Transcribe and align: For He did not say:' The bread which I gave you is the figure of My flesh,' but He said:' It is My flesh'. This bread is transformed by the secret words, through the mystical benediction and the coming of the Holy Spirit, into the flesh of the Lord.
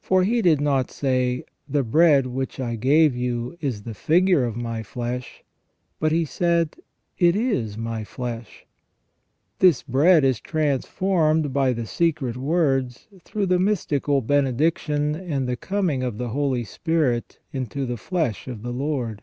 For 0.00 0.24
He 0.24 0.42
did 0.42 0.60
not 0.60 0.90
say:' 0.90 1.44
The 1.68 1.84
bread 1.84 2.26
which 2.26 2.58
I 2.58 2.74
gave 2.74 3.14
you 3.16 3.56
is 3.60 3.84
the 3.84 3.94
figure 3.94 4.44
of 4.44 4.56
My 4.56 4.82
flesh,' 4.82 5.44
but 6.00 6.10
He 6.10 6.24
said:' 6.24 6.74
It 7.28 7.36
is 7.36 7.78
My 7.78 8.02
flesh'. 8.02 8.66
This 9.60 9.84
bread 9.84 10.24
is 10.24 10.40
transformed 10.40 11.52
by 11.52 11.72
the 11.74 11.86
secret 11.86 12.36
words, 12.36 13.06
through 13.22 13.46
the 13.46 13.60
mystical 13.60 14.20
benediction 14.20 15.14
and 15.14 15.48
the 15.48 15.56
coming 15.56 16.02
of 16.02 16.18
the 16.18 16.30
Holy 16.30 16.64
Spirit, 16.64 17.38
into 17.52 17.86
the 17.86 17.96
flesh 17.96 18.48
of 18.48 18.62
the 18.62 18.72
Lord. 18.72 19.22